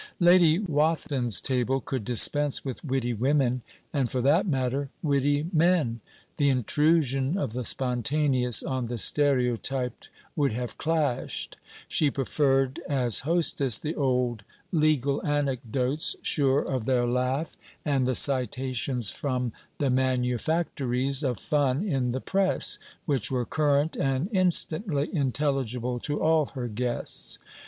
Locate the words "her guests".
26.55-27.37